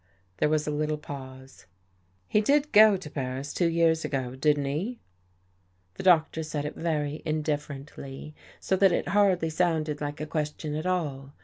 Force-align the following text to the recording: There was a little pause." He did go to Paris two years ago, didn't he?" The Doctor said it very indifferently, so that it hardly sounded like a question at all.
There 0.37 0.49
was 0.49 0.65
a 0.65 0.71
little 0.71 0.97
pause." 0.97 1.67
He 2.27 2.41
did 2.41 2.71
go 2.71 2.97
to 2.97 3.07
Paris 3.11 3.53
two 3.53 3.67
years 3.67 4.03
ago, 4.03 4.35
didn't 4.35 4.65
he?" 4.65 4.99
The 5.93 6.01
Doctor 6.01 6.41
said 6.41 6.65
it 6.65 6.73
very 6.75 7.21
indifferently, 7.23 8.33
so 8.59 8.75
that 8.77 8.91
it 8.91 9.09
hardly 9.09 9.51
sounded 9.51 10.01
like 10.01 10.19
a 10.19 10.25
question 10.25 10.73
at 10.73 10.87
all. 10.87 11.33